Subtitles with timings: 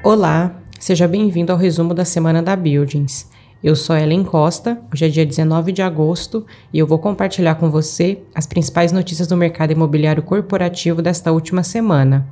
[0.00, 3.28] Olá, seja bem-vindo ao resumo da semana da Buildings.
[3.62, 7.68] Eu sou Ellen Costa, hoje é dia 19 de agosto e eu vou compartilhar com
[7.68, 12.24] você as principais notícias do mercado imobiliário corporativo desta última semana.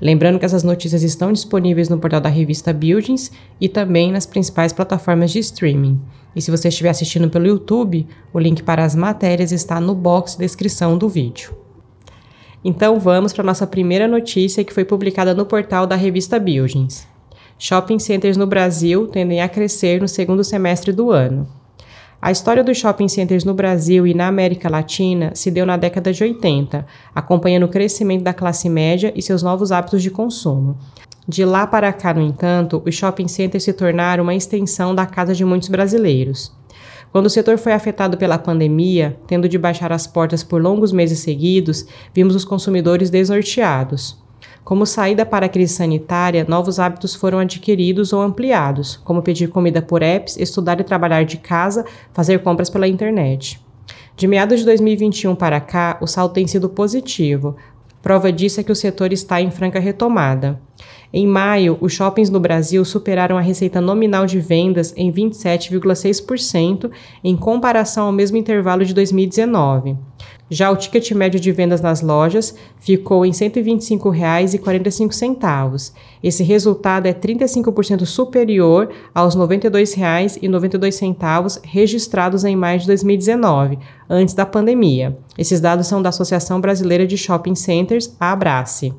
[0.00, 4.72] Lembrando que essas notícias estão disponíveis no portal da revista Buildings e também nas principais
[4.72, 6.00] plataformas de streaming.
[6.36, 10.36] E se você estiver assistindo pelo YouTube, o link para as matérias está no box
[10.36, 11.67] de descrição do vídeo.
[12.68, 17.08] Então vamos para nossa primeira notícia que foi publicada no portal da revista Buildings.
[17.58, 21.48] Shopping centers no Brasil tendem a crescer no segundo semestre do ano.
[22.20, 26.12] A história dos shopping centers no Brasil e na América Latina se deu na década
[26.12, 30.76] de 80, acompanhando o crescimento da classe média e seus novos hábitos de consumo.
[31.26, 35.34] De lá para cá, no entanto, os shopping centers se tornaram uma extensão da casa
[35.34, 36.52] de muitos brasileiros.
[37.10, 41.20] Quando o setor foi afetado pela pandemia, tendo de baixar as portas por longos meses
[41.20, 44.22] seguidos, vimos os consumidores desnorteados.
[44.62, 49.80] Como saída para a crise sanitária, novos hábitos foram adquiridos ou ampliados, como pedir comida
[49.80, 53.58] por apps, estudar e trabalhar de casa, fazer compras pela internet.
[54.14, 57.56] De meados de 2021 para cá, o saldo tem sido positivo.
[58.02, 60.60] Prova disso é que o setor está em franca retomada.
[61.12, 66.90] Em maio, os shoppings no Brasil superaram a receita nominal de vendas em 27,6%
[67.24, 69.96] em comparação ao mesmo intervalo de 2019.
[70.50, 75.92] Já o ticket médio de vendas nas lojas ficou em R$ 125,45.
[76.22, 84.46] Esse resultado é 35% superior aos R$ 92,92 registrados em maio de 2019, antes da
[84.46, 85.18] pandemia.
[85.36, 88.94] Esses dados são da Associação Brasileira de Shopping Centers, a Abrace.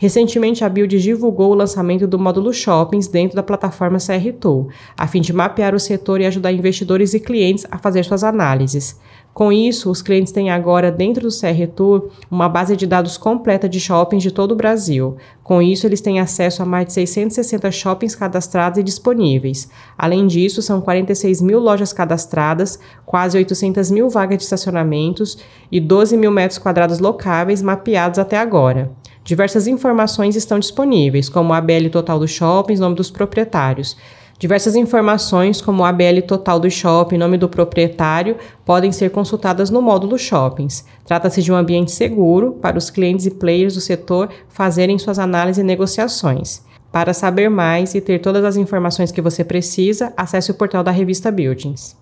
[0.00, 5.06] Recentemente, a Build divulgou o lançamento do módulo Shoppings dentro da plataforma CR Tool, a
[5.06, 8.98] fim de mapear o setor e ajudar investidores e clientes a fazer suas análises.
[9.34, 13.68] Com isso, os clientes têm agora dentro do CR Tour uma base de dados completa
[13.68, 15.18] de shoppings de todo o Brasil.
[15.44, 19.68] Com isso, eles têm acesso a mais de 660 shoppings cadastrados e disponíveis.
[19.98, 25.36] Além disso, são 46 mil lojas cadastradas, quase 800 mil vagas de estacionamentos
[25.70, 28.98] e 12 mil metros quadrados locáveis mapeados até agora.
[29.30, 33.96] Diversas informações estão disponíveis, como a ABL total dos shoppings, nome dos proprietários.
[34.40, 39.80] Diversas informações, como a ABL total do shopping, nome do proprietário, podem ser consultadas no
[39.80, 40.84] módulo Shoppings.
[41.04, 45.62] Trata-se de um ambiente seguro para os clientes e players do setor fazerem suas análises
[45.62, 46.62] e negociações.
[46.90, 50.90] Para saber mais e ter todas as informações que você precisa, acesse o portal da
[50.90, 51.99] revista Buildings.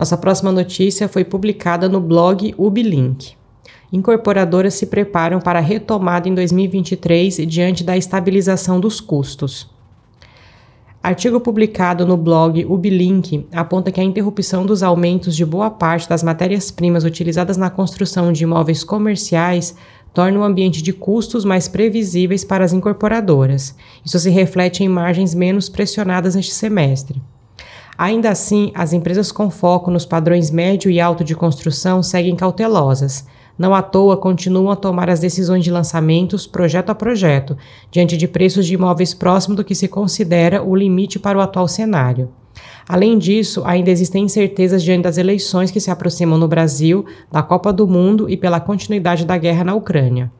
[0.00, 3.38] Nossa próxima notícia foi publicada no blog Ubilink
[3.92, 9.68] incorporadoras se preparam para a retomada em 2023 diante da estabilização dos custos.
[11.02, 16.22] Artigo publicado no blog Ubilink aponta que a interrupção dos aumentos de boa parte das
[16.22, 19.76] matérias-primas utilizadas na construção de imóveis comerciais
[20.14, 23.76] torna o ambiente de custos mais previsíveis para as incorporadoras.
[24.02, 27.20] Isso se reflete em margens menos pressionadas neste semestre.
[28.00, 33.26] Ainda assim, as empresas com foco nos padrões médio e alto de construção seguem cautelosas,
[33.58, 37.58] não à toa continuam a tomar as decisões de lançamentos projeto a projeto,
[37.90, 41.68] diante de preços de imóveis próximo do que se considera o limite para o atual
[41.68, 42.30] cenário.
[42.88, 47.70] Além disso, ainda existem incertezas diante das eleições que se aproximam no Brasil, da Copa
[47.70, 50.32] do Mundo e pela continuidade da guerra na Ucrânia.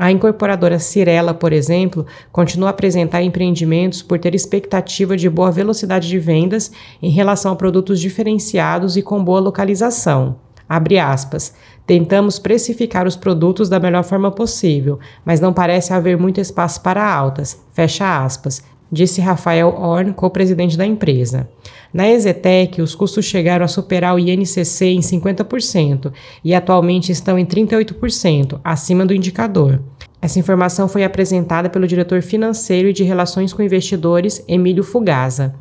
[0.00, 6.06] A incorporadora Cirela, por exemplo, continua a apresentar empreendimentos por ter expectativa de boa velocidade
[6.06, 6.70] de vendas
[7.02, 10.36] em relação a produtos diferenciados e com boa localização.
[10.68, 11.52] Abre aspas.
[11.84, 17.04] Tentamos precificar os produtos da melhor forma possível, mas não parece haver muito espaço para
[17.04, 17.60] altas.
[17.72, 18.62] Fecha aspas.
[18.90, 21.48] Disse Rafael Horn, co-presidente da empresa.
[21.92, 26.12] Na Exetec, os custos chegaram a superar o INCC em 50%
[26.44, 29.80] e atualmente estão em 38%, acima do indicador.
[30.20, 35.54] Essa informação foi apresentada pelo diretor financeiro e de relações com investidores, Emílio Fugaza.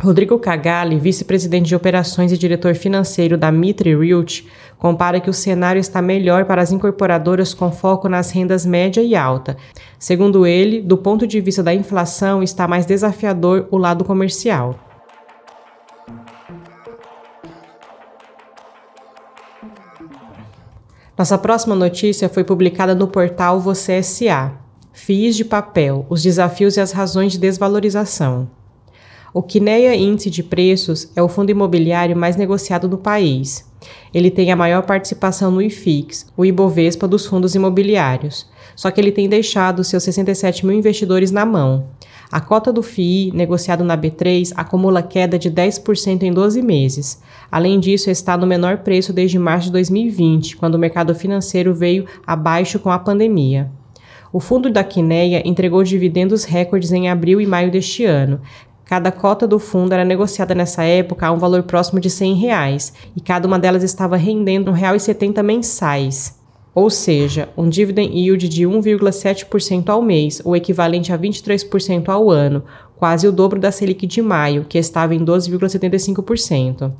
[0.00, 4.46] Rodrigo Cagalli, vice-presidente de operações e diretor financeiro da Mitre Realty,
[4.76, 9.14] compara que o cenário está melhor para as incorporadoras com foco nas rendas média e
[9.14, 9.56] alta.
[9.98, 14.74] Segundo ele, do ponto de vista da inflação, está mais desafiador o lado comercial.
[21.16, 24.52] Nossa próxima notícia foi publicada no portal Você SA.
[24.92, 28.48] FIIs de papel, os desafios e as razões de desvalorização.
[29.36, 33.68] O Kinea Índice de Preços é o fundo imobiliário mais negociado do país.
[34.14, 39.10] Ele tem a maior participação no IFIX, o Ibovespa dos fundos imobiliários, só que ele
[39.10, 41.88] tem deixado seus 67 mil investidores na mão.
[42.30, 47.20] A cota do FII, negociado na B3, acumula queda de 10% em 12 meses.
[47.50, 52.06] Além disso, está no menor preço desde março de 2020, quando o mercado financeiro veio
[52.24, 53.68] abaixo com a pandemia.
[54.32, 58.40] O fundo da Quineia entregou dividendos recordes em abril e maio deste ano,
[58.94, 62.92] Cada cota do fundo era negociada nessa época a um valor próximo de 100 reais,
[63.16, 66.38] e cada uma delas estava rendendo R$ 1,70 mensais,
[66.72, 72.62] ou seja, um dividend yield de 1,7% ao mês, o equivalente a 23% ao ano,
[72.96, 76.92] quase o dobro da Selic de maio, que estava em 12,75%.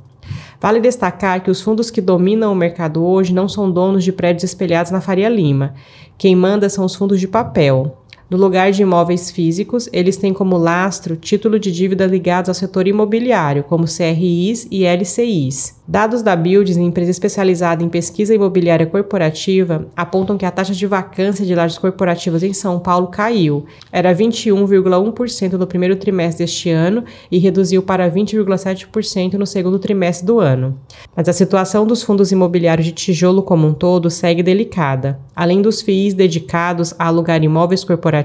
[0.59, 4.43] Vale destacar que os fundos que dominam o mercado hoje não são donos de prédios
[4.43, 5.73] espelhados na Faria Lima.
[6.17, 8.01] Quem manda são os fundos de papel.
[8.27, 12.87] No lugar de imóveis físicos, eles têm como lastro título de dívida ligados ao setor
[12.87, 15.79] imobiliário, como CRIs e LCIs.
[15.87, 21.45] Dados da Buildings, empresa especializada em pesquisa imobiliária corporativa, apontam que a taxa de vacância
[21.45, 23.65] de lajes corporativas em São Paulo caiu.
[23.91, 30.39] Era 21,1% no primeiro trimestre deste ano e reduziu para 20,7% no segundo trimestre do
[30.39, 30.79] ano.
[31.15, 35.19] Mas a situação dos fundos imobiliários de tijolo como um todo segue delicada.
[35.35, 38.15] Além dos FIIs dedicados a alugar imóveis corporativos,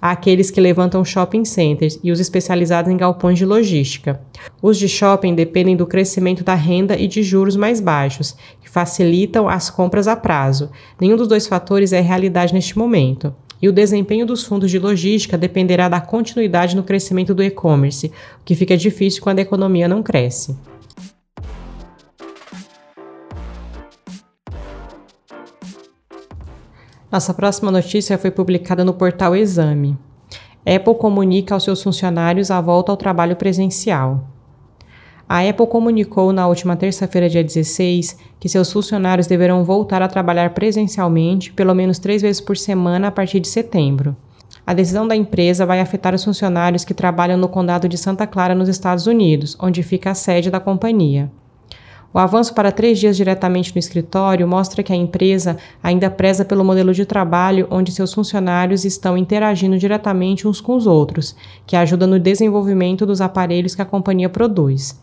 [0.00, 4.20] há aqueles que levantam shopping centers e os especializados em galpões de logística.
[4.60, 9.48] Os de shopping dependem do crescimento da renda e de juros mais baixos, que facilitam
[9.48, 10.70] as compras a prazo.
[11.00, 13.34] Nenhum dos dois fatores é realidade neste momento.
[13.62, 18.44] E o desempenho dos fundos de logística dependerá da continuidade no crescimento do e-commerce, o
[18.44, 20.54] que fica difícil quando a economia não cresce.
[27.14, 29.96] Nossa próxima notícia foi publicada no portal Exame.
[30.66, 34.24] Apple comunica aos seus funcionários a volta ao trabalho presencial.
[35.28, 40.54] A Apple comunicou na última terça-feira, dia 16, que seus funcionários deverão voltar a trabalhar
[40.54, 44.16] presencialmente pelo menos três vezes por semana a partir de setembro.
[44.66, 48.56] A decisão da empresa vai afetar os funcionários que trabalham no condado de Santa Clara,
[48.56, 51.30] nos Estados Unidos, onde fica a sede da companhia.
[52.14, 56.64] O avanço para três dias diretamente no escritório mostra que a empresa ainda preza pelo
[56.64, 61.34] modelo de trabalho onde seus funcionários estão interagindo diretamente uns com os outros,
[61.66, 64.96] que ajuda no desenvolvimento dos aparelhos que a companhia produz.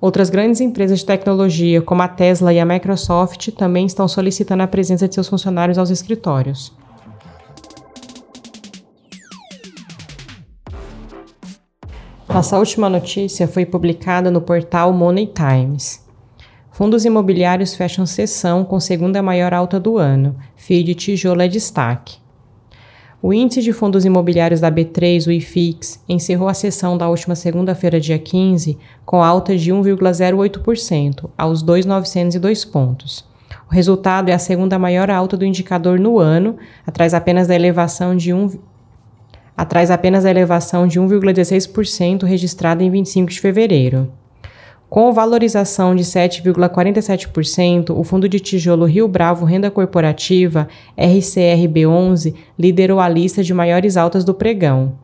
[0.00, 4.66] Outras grandes empresas de tecnologia, como a Tesla e a Microsoft, também estão solicitando a
[4.66, 6.76] presença de seus funcionários aos escritórios.
[12.28, 16.07] Nossa última notícia foi publicada no portal Money Times.
[16.78, 20.36] Fundos imobiliários fecham sessão com segunda maior alta do ano.
[20.54, 22.18] FII de tijolo é destaque.
[23.20, 27.98] O índice de fundos imobiliários da B3, o IFIX, encerrou a sessão da última segunda-feira,
[27.98, 33.24] dia 15, com alta de 1,08%, aos 2.902 pontos.
[33.68, 38.16] O resultado é a segunda maior alta do indicador no ano, atrás apenas da elevação
[38.16, 38.56] de 1
[39.56, 44.12] atrás apenas da elevação de 1,16% registrada em 25 de fevereiro.
[44.88, 53.06] Com valorização de 7,47%, o fundo de tijolo Rio Bravo Renda Corporativa, RCRB11, liderou a
[53.06, 54.94] lista de maiores altas do pregão.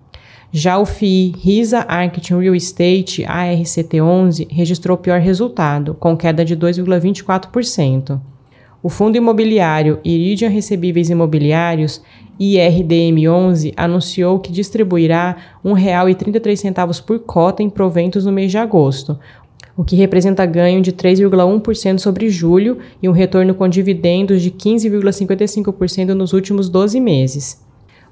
[0.51, 8.19] Já o FII Risa Architecture Real Estate, ARCT11, registrou pior resultado, com queda de 2,24%.
[8.83, 12.03] O fundo imobiliário Iridium Recebíveis Imobiliários,
[12.39, 19.19] IRDM11, anunciou que distribuirá R$ 1,33 por cota em proventos no mês de agosto,
[19.77, 26.09] o que representa ganho de 3,1% sobre julho e um retorno com dividendos de 15,55%
[26.09, 27.65] nos últimos 12 meses.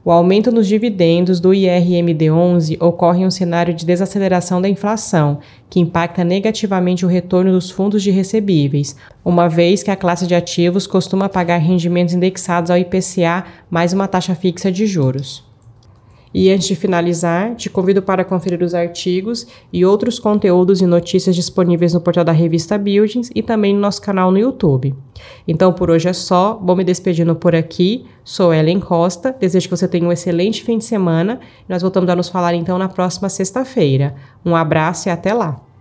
[0.05, 5.39] O aumento nos dividendos do IRMD11 ocorre em um cenário de desaceleração da inflação,
[5.71, 10.35] que impacta negativamente o retorno dos fundos de recebíveis, uma vez que a classe de
[10.35, 15.52] ativos costuma pagar rendimentos indexados ao IPCA mais uma taxa fixa de juros.
[16.35, 21.37] E antes de finalizar, te convido para conferir os artigos e outros conteúdos e notícias
[21.37, 24.95] disponíveis no portal da revista Buildings e também no nosso canal no YouTube.
[25.47, 28.07] Então por hoje é só, vou me despedindo por aqui.
[28.25, 32.17] Sou Ellen Costa, desejo que você tenha um excelente fim de semana nós voltamos a
[32.17, 34.15] nos falar então na próxima sexta-feira.
[34.45, 35.72] Um abraço e até lá!